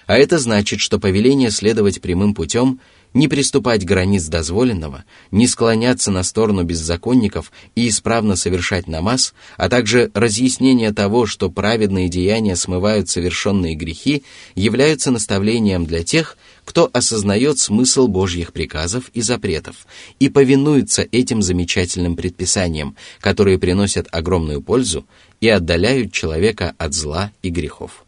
А 0.05 0.17
это 0.17 0.39
значит, 0.39 0.79
что 0.79 0.99
повеление 0.99 1.51
следовать 1.51 2.01
прямым 2.01 2.33
путем, 2.33 2.79
не 3.13 3.27
приступать 3.27 3.83
границ 3.83 4.25
дозволенного, 4.27 5.03
не 5.31 5.47
склоняться 5.47 6.11
на 6.11 6.23
сторону 6.23 6.63
беззаконников 6.63 7.51
и 7.75 7.89
исправно 7.89 8.35
совершать 8.35 8.87
намаз, 8.87 9.33
а 9.57 9.69
также 9.69 10.11
разъяснение 10.13 10.93
того, 10.93 11.25
что 11.25 11.49
праведные 11.49 12.09
деяния 12.09 12.55
смывают 12.55 13.09
совершенные 13.09 13.75
грехи, 13.75 14.23
являются 14.55 15.11
наставлением 15.11 15.85
для 15.85 16.03
тех, 16.03 16.37
кто 16.67 16.89
осознает 16.91 17.59
смысл 17.59 18.09
Божьих 18.09 18.51
приказов 18.51 19.09
и 19.13 19.21
запретов 19.21 19.87
и 20.19 20.27
повинуется 20.27 21.07
этим 21.13 21.41
замечательным 21.41 22.17
предписаниям, 22.17 22.97
которые 23.21 23.57
приносят 23.57 24.09
огромную 24.11 24.61
пользу 24.61 25.07
и 25.39 25.47
отдаляют 25.47 26.11
человека 26.11 26.75
от 26.77 26.93
зла 26.93 27.31
и 27.41 27.49
грехов. 27.49 28.03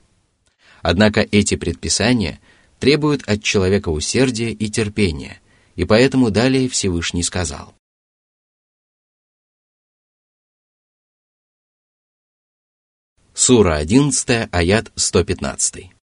Однако 0.82 1.26
эти 1.32 1.56
предписания 1.56 2.42
требуют 2.80 3.24
от 3.30 3.42
человека 3.42 3.88
усердия 3.90 4.52
и 4.52 4.70
терпения, 4.70 5.40
и 5.78 5.86
поэтому 5.86 6.30
далее 6.30 6.68
Всевышний 6.68 7.24
сказал. 7.24 7.74
Сура 13.34 13.78
11, 13.78 14.50
аят 14.52 14.92
115. 14.96 15.99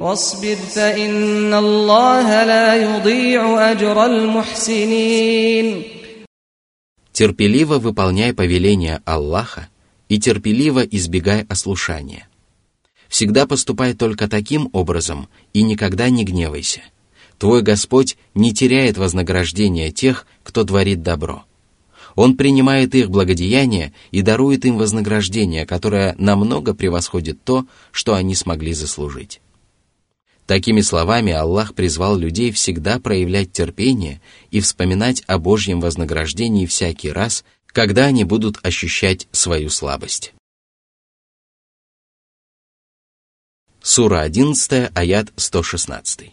واصبر 0.00 0.54
فإن 0.56 1.54
الله 1.54 2.44
لا 2.44 2.74
يضيع 2.76 3.70
أجر 3.72 4.04
المحسنين 4.04 5.84
Терпеливо 7.12 7.78
выполняй 7.78 8.32
повеления 8.32 9.02
Аллаха 9.04 9.68
и 10.08 10.20
терпеливо 10.20 10.80
избегай 10.80 11.42
ослушания 11.48 12.28
всегда 13.08 13.46
поступай 13.46 13.94
только 13.94 14.28
таким 14.28 14.68
образом 14.72 15.28
и 15.52 15.62
никогда 15.62 16.10
не 16.10 16.24
гневайся. 16.24 16.82
Твой 17.38 17.62
Господь 17.62 18.16
не 18.34 18.52
теряет 18.52 18.98
вознаграждения 18.98 19.90
тех, 19.90 20.26
кто 20.42 20.64
творит 20.64 21.02
добро. 21.02 21.44
Он 22.14 22.36
принимает 22.36 22.94
их 22.94 23.10
благодеяния 23.10 23.92
и 24.10 24.22
дарует 24.22 24.64
им 24.64 24.76
вознаграждение, 24.76 25.66
которое 25.66 26.14
намного 26.18 26.74
превосходит 26.74 27.42
то, 27.44 27.64
что 27.92 28.14
они 28.14 28.34
смогли 28.34 28.74
заслужить. 28.74 29.40
Такими 30.53 30.81
словами 30.81 31.33
Аллах 31.33 31.73
призвал 31.73 32.15
людей 32.15 32.51
всегда 32.51 32.99
проявлять 32.99 33.51
терпение 33.51 34.21
и 34.51 34.59
вспоминать 34.59 35.23
о 35.25 35.39
Божьем 35.39 35.81
вознаграждении 35.81 36.67
всякий 36.67 37.11
раз, 37.11 37.43
когда 37.65 38.05
они 38.05 38.23
будут 38.23 38.59
ощущать 38.61 39.27
свою 39.31 39.71
слабость. 39.71 40.35
Сура 43.81 44.21
11, 44.21 44.91
аят 44.93 45.33
116. 45.37 46.32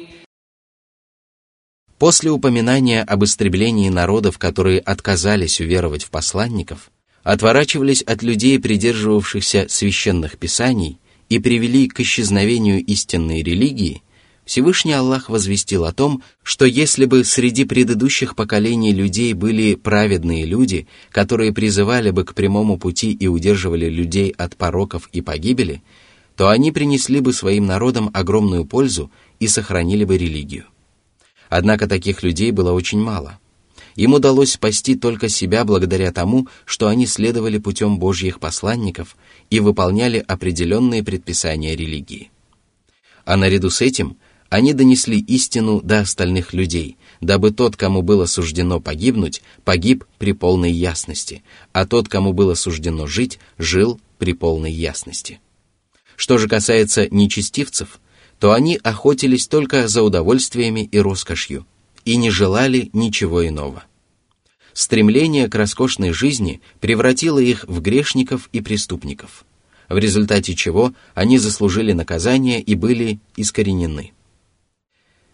После 2.01 2.31
упоминания 2.31 3.03
об 3.03 3.23
истреблении 3.25 3.87
народов, 3.89 4.39
которые 4.39 4.79
отказались 4.79 5.61
уверовать 5.61 6.03
в 6.03 6.09
посланников, 6.09 6.89
отворачивались 7.21 8.01
от 8.01 8.23
людей, 8.23 8.59
придерживавшихся 8.59 9.67
священных 9.69 10.39
писаний, 10.39 10.97
и 11.29 11.37
привели 11.37 11.87
к 11.87 11.99
исчезновению 11.99 12.83
истинной 12.83 13.43
религии, 13.43 14.01
Всевышний 14.45 14.93
Аллах 14.93 15.29
возвестил 15.29 15.85
о 15.85 15.93
том, 15.93 16.23
что 16.41 16.65
если 16.65 17.05
бы 17.05 17.23
среди 17.23 17.65
предыдущих 17.65 18.35
поколений 18.35 18.93
людей 18.93 19.33
были 19.33 19.75
праведные 19.75 20.45
люди, 20.45 20.87
которые 21.11 21.53
призывали 21.53 22.09
бы 22.09 22.23
к 22.23 22.33
прямому 22.33 22.79
пути 22.79 23.11
и 23.11 23.27
удерживали 23.27 23.87
людей 23.87 24.31
от 24.31 24.55
пороков 24.55 25.07
и 25.13 25.21
погибели, 25.21 25.83
то 26.35 26.49
они 26.49 26.71
принесли 26.71 27.19
бы 27.19 27.31
своим 27.31 27.67
народам 27.67 28.09
огромную 28.11 28.65
пользу 28.65 29.11
и 29.39 29.47
сохранили 29.47 30.03
бы 30.03 30.17
религию. 30.17 30.65
Однако 31.51 31.85
таких 31.85 32.23
людей 32.23 32.51
было 32.51 32.71
очень 32.71 33.01
мало. 33.01 33.37
Им 33.97 34.13
удалось 34.13 34.53
спасти 34.53 34.95
только 34.95 35.27
себя 35.27 35.65
благодаря 35.65 36.13
тому, 36.13 36.47
что 36.63 36.87
они 36.87 37.05
следовали 37.05 37.57
путем 37.57 37.99
Божьих 37.99 38.39
посланников 38.39 39.17
и 39.49 39.59
выполняли 39.59 40.23
определенные 40.25 41.03
предписания 41.03 41.75
религии. 41.75 42.31
А 43.25 43.35
наряду 43.35 43.69
с 43.69 43.81
этим 43.81 44.15
они 44.49 44.71
донесли 44.71 45.19
истину 45.19 45.81
до 45.81 45.99
остальных 45.99 46.53
людей, 46.53 46.95
дабы 47.19 47.51
тот, 47.51 47.75
кому 47.75 48.01
было 48.01 48.27
суждено 48.27 48.79
погибнуть, 48.79 49.41
погиб 49.65 50.05
при 50.19 50.31
полной 50.31 50.71
ясности, 50.71 51.43
а 51.73 51.85
тот, 51.85 52.07
кому 52.07 52.31
было 52.31 52.53
суждено 52.53 53.07
жить, 53.07 53.39
жил 53.57 53.99
при 54.19 54.31
полной 54.31 54.71
ясности. 54.71 55.41
Что 56.15 56.37
же 56.37 56.47
касается 56.47 57.09
нечестивцев– 57.13 57.99
то 58.41 58.53
они 58.53 58.79
охотились 58.81 59.45
только 59.45 59.87
за 59.87 60.01
удовольствиями 60.01 60.89
и 60.91 60.97
роскошью 60.97 61.67
и 62.05 62.15
не 62.17 62.31
желали 62.31 62.89
ничего 62.91 63.47
иного. 63.47 63.83
Стремление 64.73 65.47
к 65.47 65.53
роскошной 65.53 66.11
жизни 66.11 66.59
превратило 66.79 67.37
их 67.37 67.65
в 67.67 67.81
грешников 67.81 68.49
и 68.51 68.59
преступников, 68.59 69.45
в 69.89 69.97
результате 69.99 70.55
чего 70.55 70.91
они 71.13 71.37
заслужили 71.37 71.91
наказание 71.91 72.59
и 72.59 72.73
были 72.73 73.19
искоренены. 73.35 74.11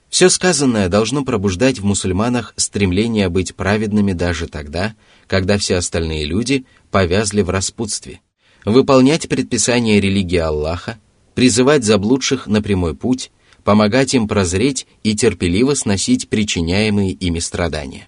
Все 0.10 0.28
сказанное 0.28 0.90
должно 0.90 1.24
пробуждать 1.24 1.80
в 1.80 1.86
мусульманах 1.86 2.54
стремление 2.58 3.30
быть 3.30 3.56
праведными 3.56 4.12
даже 4.12 4.48
тогда, 4.48 4.96
когда 5.28 5.58
все 5.58 5.78
остальные 5.78 6.26
люди 6.26 6.66
повязли 6.92 7.42
в 7.42 7.50
распутстве, 7.52 8.20
выполнять 8.66 9.30
предписания 9.30 10.02
религии 10.02 10.40
Аллаха, 10.40 11.00
призывать 11.38 11.84
заблудших 11.84 12.48
на 12.48 12.64
прямой 12.64 12.96
путь, 12.96 13.30
помогать 13.64 14.16
им 14.16 14.28
прозреть 14.28 14.88
и 15.04 15.16
терпеливо 15.16 15.76
сносить 15.76 16.30
причиняемые 16.30 17.12
ими 17.12 17.38
страдания. 17.38 18.08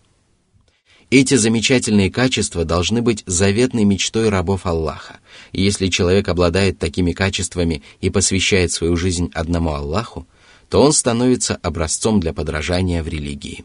Эти 1.11 1.35
замечательные 1.35 2.09
качества 2.09 2.65
должны 2.65 3.03
быть 3.03 3.21
заветной 3.27 3.83
мечтой 3.83 4.29
рабов 4.29 4.65
Аллаха. 4.65 5.19
И 5.51 5.61
если 5.61 5.89
человек 5.89 6.27
обладает 6.27 6.79
такими 6.79 7.11
качествами 7.11 7.83
и 8.01 8.09
посвящает 8.09 8.71
свою 8.71 8.95
жизнь 8.95 9.29
одному 9.35 9.75
Аллаху, 9.75 10.25
то 10.67 10.81
он 10.81 10.91
становится 10.91 11.55
образцом 11.57 12.19
для 12.19 12.33
подражания 12.33 13.03
в 13.03 13.07
религии. 13.07 13.63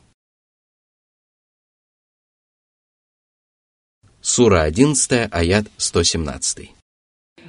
Сура 4.20 4.61
11, 4.61 5.31
аят 5.33 5.68
117. 5.79 6.73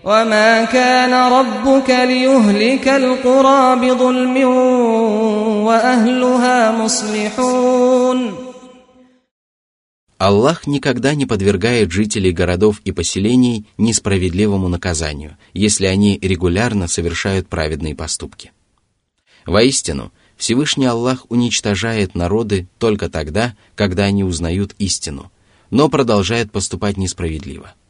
وما 0.04 0.64
كان 0.64 1.12
ربك 1.12 1.90
ليهلك 1.90 2.88
القرى 2.88 3.76
بظلم 3.76 4.36
وأهلها 5.66 6.72
مصلحون 6.72 8.50
Аллах 10.18 10.66
никогда 10.66 11.14
не 11.14 11.24
подвергает 11.24 11.90
жителей 11.92 12.32
городов 12.32 12.82
и 12.84 12.92
поселений 12.92 13.64
несправедливому 13.78 14.68
наказанию, 14.68 15.38
если 15.54 15.86
они 15.86 16.18
регулярно 16.20 16.88
совершают 16.88 17.48
праведные 17.48 17.94
поступки. 17.94 18.52
Воистину, 19.46 20.12
Всевышний 20.36 20.84
Аллах 20.84 21.24
уничтожает 21.30 22.14
народы 22.14 22.68
только 22.78 23.08
тогда, 23.08 23.54
когда 23.74 24.04
они 24.04 24.22
узнают 24.22 24.74
истину, 24.78 25.32
но 25.70 25.88
продолжает 25.88 26.52
поступать 26.52 26.98
несправедливо – 26.98 27.80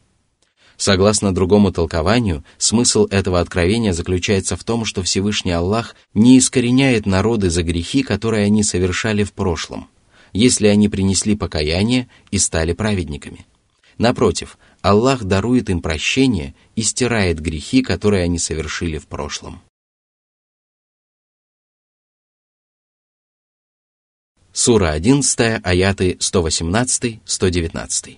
Согласно 0.78 1.34
другому 1.34 1.72
толкованию, 1.72 2.44
смысл 2.58 3.08
этого 3.10 3.40
откровения 3.40 3.94
заключается 3.94 4.58
в 4.58 4.64
том, 4.64 4.84
что 4.84 5.04
Всевышний 5.04 5.52
Аллах 5.52 5.96
не 6.14 6.38
искореняет 6.38 7.06
народы 7.06 7.50
за 7.50 7.64
грехи, 7.64 8.04
которые 8.04 8.46
они 8.46 8.64
совершали 8.64 9.24
в 9.24 9.32
прошлом, 9.32 9.88
если 10.34 10.68
они 10.68 10.90
принесли 10.90 11.36
покаяние 11.36 12.10
и 12.32 12.38
стали 12.38 12.74
праведниками. 12.74 13.46
Напротив, 13.98 14.58
Аллах 14.82 15.24
дарует 15.24 15.70
им 15.70 15.82
прощение 15.82 16.54
и 16.76 16.82
стирает 16.82 17.40
грехи, 17.40 17.82
которые 17.82 18.24
они 18.24 18.38
совершили 18.38 18.98
в 18.98 19.08
прошлом. 19.08 19.62
Сура 24.52 24.92
11, 24.92 25.62
аяты 25.64 26.18
118-119. 26.20 28.18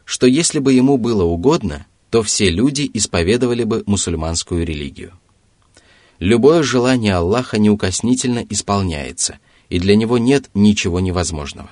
что 0.11 0.27
если 0.27 0.59
бы 0.59 0.73
ему 0.73 0.97
было 0.97 1.23
угодно, 1.23 1.85
то 2.09 2.21
все 2.21 2.49
люди 2.49 2.91
исповедовали 2.93 3.63
бы 3.63 3.81
мусульманскую 3.85 4.65
религию. 4.65 5.13
Любое 6.19 6.63
желание 6.63 7.15
Аллаха 7.15 7.57
неукоснительно 7.57 8.45
исполняется, 8.49 9.39
и 9.69 9.79
для 9.79 9.95
него 9.95 10.17
нет 10.17 10.49
ничего 10.53 10.99
невозможного. 10.99 11.69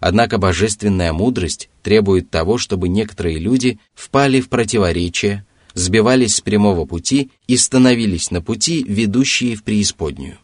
Однако 0.00 0.38
божественная 0.38 1.12
мудрость 1.12 1.70
требует 1.84 2.28
того, 2.28 2.58
чтобы 2.58 2.88
некоторые 2.88 3.38
люди 3.38 3.78
впали 3.94 4.40
в 4.40 4.48
противоречие, 4.48 5.46
сбивались 5.74 6.34
с 6.34 6.40
прямого 6.40 6.86
пути 6.86 7.30
и 7.46 7.56
становились 7.56 8.32
на 8.32 8.42
пути, 8.42 8.82
ведущие 8.82 9.54
в 9.54 9.62
преисподнюю. 9.62 10.38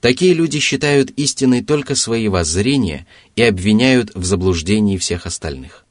Такие 0.00 0.34
люди 0.34 0.58
считают 0.58 1.12
истиной 1.12 1.62
только 1.62 1.94
свои 1.94 2.26
воззрения 2.26 3.06
и 3.36 3.42
обвиняют 3.42 4.16
в 4.16 4.24
заблуждении 4.24 4.98
всех 4.98 5.26
остальных. 5.26 5.83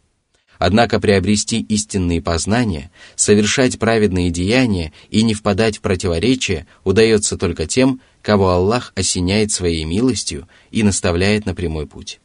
Однако 0.66 1.02
приобрести 1.02 1.60
истинные 1.60 2.22
познания, 2.22 2.90
совершать 3.18 3.78
праведные 3.80 4.30
деяния 4.30 4.94
и 5.10 5.22
не 5.22 5.34
впадать 5.34 5.80
в 5.80 5.82
противоречие 5.82 6.68
удается 6.86 7.38
только 7.38 7.68
тем, 7.68 8.00
кого 8.22 8.48
Аллах 8.48 8.94
осеняет 8.96 9.52
своей 9.52 9.84
милостью 9.84 10.48
и 10.72 10.84
наставляет 10.84 11.46
на 11.46 11.54
прямой 11.54 11.86
путь. 11.86 12.22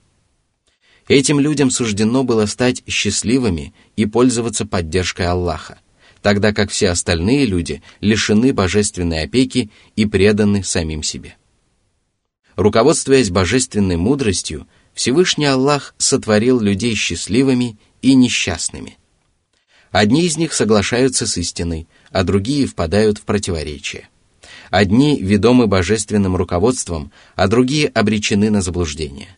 Этим 1.08 1.40
людям 1.40 1.72
суждено 1.72 2.22
было 2.22 2.46
стать 2.46 2.84
счастливыми 2.86 3.74
и 3.96 4.06
пользоваться 4.06 4.64
поддержкой 4.64 5.26
Аллаха, 5.26 5.80
тогда 6.22 6.52
как 6.52 6.70
все 6.70 6.90
остальные 6.90 7.44
люди 7.44 7.82
лишены 8.00 8.52
божественной 8.52 9.24
опеки 9.24 9.68
и 9.96 10.06
преданы 10.06 10.62
самим 10.62 11.02
себе. 11.02 11.34
Руководствуясь 12.54 13.30
божественной 13.30 13.96
мудростью, 13.96 14.68
Всевышний 14.94 15.46
Аллах 15.46 15.94
сотворил 15.98 16.60
людей 16.60 16.94
счастливыми 16.94 17.78
и 18.02 18.14
несчастными. 18.14 18.98
Одни 19.90 20.26
из 20.26 20.36
них 20.36 20.52
соглашаются 20.52 21.26
с 21.26 21.36
истиной, 21.36 21.88
а 22.10 22.24
другие 22.24 22.66
впадают 22.66 23.18
в 23.18 23.22
противоречие. 23.22 24.08
Одни 24.70 25.20
ведомы 25.20 25.66
божественным 25.66 26.36
руководством, 26.36 27.10
а 27.36 27.48
другие 27.48 27.88
обречены 27.88 28.50
на 28.50 28.60
заблуждение. 28.60 29.28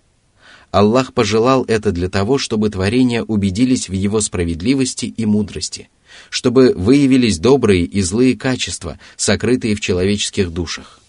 Аллах 0.71 1.13
пожелал 1.15 1.65
это 1.65 1.93
для 1.93 2.09
того, 2.09 2.39
чтобы 2.39 2.71
творения 2.71 3.23
убедились 3.23 3.89
в 3.89 3.93
Его 3.93 4.21
справедливости 4.21 5.07
и 5.07 5.27
мудрости, 5.27 5.89
чтобы 6.31 6.73
выявились 6.75 7.39
добрые 7.39 7.85
и 7.85 8.01
злые 8.03 8.37
качества, 8.37 8.99
сокрытые 9.17 9.75
в 9.75 9.81
человеческих 9.81 10.51
душах, 10.51 11.01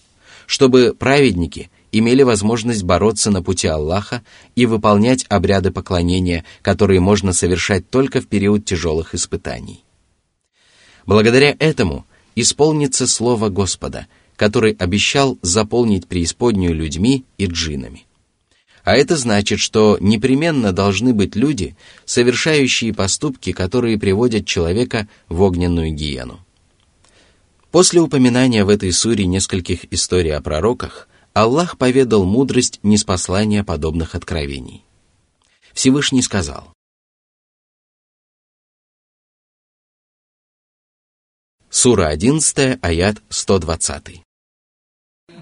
чтобы 0.46 0.94
праведники 0.98 1.70
имели 1.92 2.22
возможность 2.22 2.82
бороться 2.82 3.30
на 3.30 3.42
пути 3.42 3.68
Аллаха 3.68 4.22
и 4.56 4.66
выполнять 4.66 5.26
обряды 5.28 5.70
поклонения, 5.70 6.44
которые 6.62 7.00
можно 7.00 7.32
совершать 7.32 7.88
только 7.90 8.20
в 8.20 8.26
период 8.26 8.64
тяжелых 8.64 9.14
испытаний. 9.14 9.84
Благодаря 11.06 11.54
этому 11.58 12.06
исполнится 12.34 13.06
слово 13.06 13.50
Господа, 13.50 14.06
который 14.36 14.72
обещал 14.72 15.38
заполнить 15.42 16.08
преисподнюю 16.08 16.74
людьми 16.74 17.24
и 17.36 17.46
джинами. 17.46 18.06
А 18.84 18.96
это 18.96 19.16
значит, 19.16 19.60
что 19.60 19.96
непременно 20.00 20.72
должны 20.72 21.14
быть 21.14 21.36
люди, 21.36 21.76
совершающие 22.04 22.92
поступки, 22.92 23.52
которые 23.52 23.98
приводят 23.98 24.46
человека 24.46 25.08
в 25.28 25.42
огненную 25.42 25.92
гиену. 25.92 26.40
После 27.70 28.00
упоминания 28.00 28.64
в 28.64 28.68
этой 28.68 28.92
суре 28.92 29.24
нескольких 29.26 29.92
историй 29.92 30.34
о 30.34 30.40
пророках, 30.40 31.08
Аллах 31.33 31.77
поведал 31.77 32.25
мудрость 32.25 32.79
неспослания 32.83 33.63
подобных 33.63 34.15
откровений. 34.15 34.83
Всевышний 35.73 36.21
сказал, 36.21 36.73
Сура 41.69 42.07
11, 42.07 42.79
аят 42.81 43.17
120. 43.29 44.23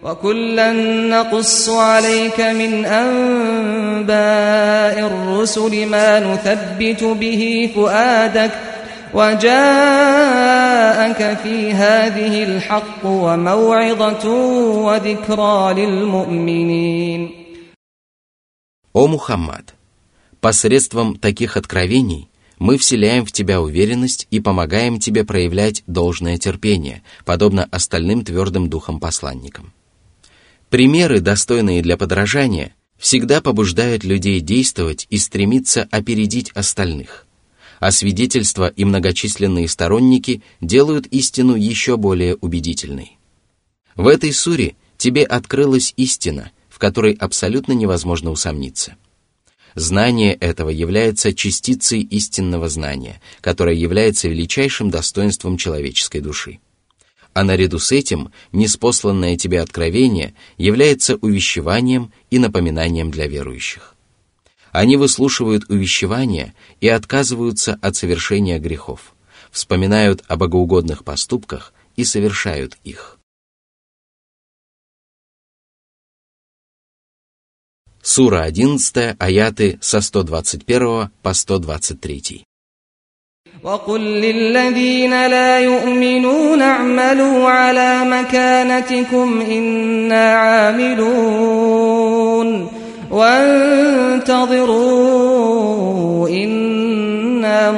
وكلا 0.03 0.71
نقص 1.09 1.69
عليك 1.69 2.39
من 2.41 2.85
أنباء 2.85 4.15
الرسل 5.07 5.85
ما 5.85 6.19
نثبت 6.19 7.03
به 7.03 7.71
فؤادك 7.75 8.51
وجاءك 9.13 10.57
في 11.43 11.71
هذه 11.73 12.43
الحق 12.43 13.05
وموعظة 13.05 14.29
وذكرى 14.85 15.73
للمؤمنين 15.73 17.45
О 18.93 19.07
Мухаммад! 19.07 19.73
Посредством 20.39 21.17
таких 21.17 21.57
откровений 21.57 22.29
мы 22.59 22.77
вселяем 22.77 23.25
в 23.25 23.31
тебя 23.31 23.61
уверенность 23.61 24.27
и 24.31 24.39
помогаем 24.39 24.99
тебе 24.99 25.23
проявлять 25.25 25.83
должное 25.87 26.37
терпение, 26.37 27.03
подобно 27.25 27.67
остальным 27.71 28.23
твердым 28.23 28.69
духом 28.69 28.99
посланникам. 28.99 29.73
Примеры, 30.69 31.19
достойные 31.19 31.81
для 31.81 31.97
подражания, 31.97 32.73
всегда 32.97 33.41
побуждают 33.41 34.03
людей 34.03 34.39
действовать 34.39 35.07
и 35.09 35.17
стремиться 35.17 35.87
опередить 35.91 36.51
остальных, 36.51 37.27
а 37.80 37.90
свидетельства 37.90 38.68
и 38.68 38.84
многочисленные 38.84 39.68
сторонники 39.68 40.42
делают 40.60 41.06
истину 41.08 41.56
еще 41.56 41.96
более 41.96 42.36
убедительной. 42.36 43.18
В 43.96 44.06
этой 44.06 44.32
суре 44.32 44.76
тебе 44.96 45.24
открылась 45.24 45.92
истина, 45.96 46.52
в 46.68 46.78
которой 46.78 47.14
абсолютно 47.14 47.72
невозможно 47.72 48.30
усомниться. 48.30 48.94
Знание 49.74 50.34
этого 50.34 50.70
является 50.70 51.32
частицей 51.32 52.02
истинного 52.02 52.68
знания, 52.68 53.20
которое 53.40 53.74
является 53.74 54.28
величайшим 54.28 54.90
достоинством 54.90 55.56
человеческой 55.56 56.20
души 56.20 56.60
а 57.32 57.44
наряду 57.44 57.78
с 57.78 57.92
этим 57.92 58.32
неспосланное 58.52 59.36
тебе 59.36 59.60
откровение 59.60 60.34
является 60.58 61.16
увещеванием 61.16 62.12
и 62.30 62.38
напоминанием 62.38 63.10
для 63.10 63.26
верующих. 63.26 63.94
Они 64.71 64.97
выслушивают 64.97 65.69
увещевания 65.69 66.53
и 66.81 66.89
отказываются 66.89 67.79
от 67.81 67.95
совершения 67.95 68.59
грехов, 68.59 69.15
вспоминают 69.51 70.23
о 70.27 70.35
богоугодных 70.35 71.03
поступках 71.03 71.73
и 71.95 72.03
совершают 72.03 72.77
их. 72.83 73.17
Сура 78.01 78.43
11, 78.43 79.15
аяты 79.17 79.79
со 79.81 80.01
121 80.01 81.09
по 81.23 81.33
123. 81.33 82.45
وقل 83.63 84.01
للذين 84.01 85.27
لا 85.27 85.59
يؤمنون 85.59 86.61
اعملوا 86.61 87.49
على 87.49 88.03
مكانتكم 88.05 89.41
إنا 89.41 90.33
عاملون 90.33 91.95
وانتظروا 95.00 96.28
إنا 96.28 97.70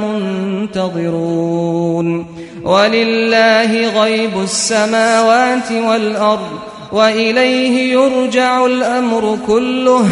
منتظرون 0.73 1.67
ولله 2.65 4.03
غيب 4.03 4.41
السماوات 4.43 5.73
والأرض 5.73 6.49
وإليه 6.93 7.93
يرجع 7.93 8.67
الأمر 8.67 9.39
كله 9.47 10.05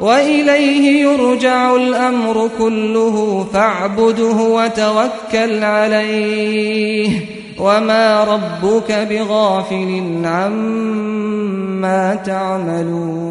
وإليه 0.00 1.02
يرجع 1.02 1.76
الأمر 1.76 2.50
كله 2.58 3.46
فاعبده 3.52 4.32
وتوكل 4.32 5.64
عليه 5.64 7.10
وما 7.59 8.23
ربك 8.23 8.91
بغافل 8.91 10.25
عما 10.25 12.15
تعملون 12.15 13.29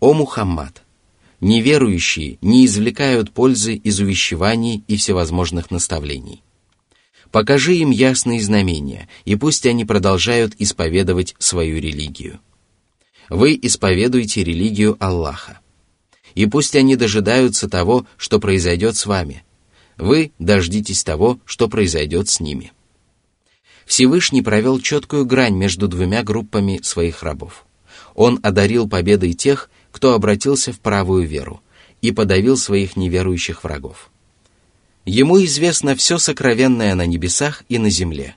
О 0.00 0.12
Мухаммад! 0.14 0.84
Неверующие 1.40 2.38
не 2.40 2.66
извлекают 2.66 3.32
пользы 3.32 3.74
из 3.74 4.00
увещеваний 4.00 4.84
и 4.88 4.96
всевозможных 4.96 5.70
наставлений. 5.70 6.42
Покажи 7.30 7.76
им 7.76 7.90
ясные 7.90 8.40
знамения, 8.40 9.08
и 9.24 9.36
пусть 9.36 9.66
они 9.66 9.84
продолжают 9.84 10.54
исповедовать 10.58 11.34
свою 11.38 11.78
религию. 11.78 12.40
Вы 13.28 13.58
исповедуете 13.60 14.42
религию 14.42 14.96
Аллаха. 14.98 15.60
И 16.34 16.46
пусть 16.46 16.74
они 16.74 16.96
дожидаются 16.96 17.68
того, 17.68 18.06
что 18.16 18.38
произойдет 18.40 18.96
с 18.96 19.06
вами. 19.06 19.44
вы 19.97 20.31
дождитесь 20.39 21.03
того, 21.03 21.39
что 21.45 21.67
произойдет 21.67 22.29
с 22.29 22.39
ними. 22.39 22.71
Всевышний 23.85 24.41
провел 24.41 24.79
четкую 24.79 25.25
грань 25.25 25.55
между 25.55 25.87
двумя 25.87 26.23
группами 26.23 26.79
своих 26.83 27.21
рабов. 27.23 27.65
Он 28.15 28.39
одарил 28.43 28.87
победой 28.87 29.33
тех, 29.33 29.69
кто 29.91 30.13
обратился 30.13 30.71
в 30.71 30.79
правую 30.79 31.27
веру, 31.27 31.61
и 32.01 32.11
подавил 32.11 32.57
своих 32.57 32.95
неверующих 32.95 33.63
врагов. 33.63 34.09
Ему 35.05 35.43
известно 35.43 35.95
все 35.95 36.17
сокровенное 36.17 36.95
на 36.95 37.05
небесах 37.05 37.63
и 37.69 37.77
на 37.77 37.89
земле, 37.89 38.35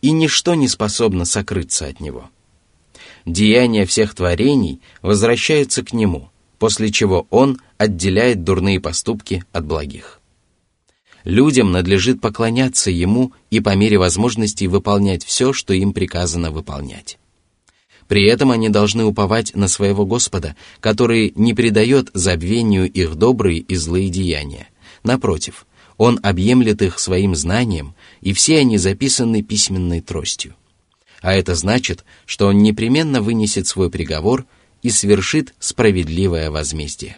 и 0.00 0.10
ничто 0.10 0.54
не 0.54 0.68
способно 0.68 1.24
сокрыться 1.24 1.86
от 1.86 2.00
него 2.00 2.30
деяния 3.26 3.86
всех 3.86 4.14
творений 4.14 4.80
возвращаются 5.02 5.82
к 5.82 5.92
Нему, 5.92 6.30
после 6.58 6.90
чего 6.90 7.26
Он 7.30 7.60
отделяет 7.78 8.44
дурные 8.44 8.80
поступки 8.80 9.44
от 9.52 9.66
благих. 9.66 10.20
Людям 11.24 11.72
надлежит 11.72 12.20
поклоняться 12.20 12.90
Ему 12.90 13.32
и 13.50 13.60
по 13.60 13.74
мере 13.74 13.98
возможностей 13.98 14.68
выполнять 14.68 15.24
все, 15.24 15.52
что 15.52 15.72
им 15.72 15.92
приказано 15.92 16.50
выполнять. 16.50 17.18
При 18.06 18.26
этом 18.26 18.50
они 18.50 18.68
должны 18.68 19.04
уповать 19.04 19.56
на 19.56 19.66
своего 19.66 20.04
Господа, 20.04 20.54
который 20.80 21.32
не 21.34 21.54
предает 21.54 22.10
забвению 22.12 22.90
их 22.90 23.14
добрые 23.14 23.58
и 23.58 23.74
злые 23.76 24.10
деяния. 24.10 24.68
Напротив, 25.02 25.66
Он 25.96 26.20
объемлет 26.22 26.82
их 26.82 26.98
своим 26.98 27.34
знанием, 27.34 27.94
и 28.20 28.34
все 28.34 28.58
они 28.58 28.76
записаны 28.76 29.42
письменной 29.42 30.02
тростью 30.02 30.54
а 31.24 31.32
это 31.32 31.54
значит, 31.54 32.04
что 32.26 32.48
он 32.48 32.58
непременно 32.58 33.22
вынесет 33.22 33.66
свой 33.66 33.88
приговор 33.88 34.44
и 34.82 34.90
свершит 34.90 35.54
справедливое 35.58 36.50
возмездие. 36.50 37.16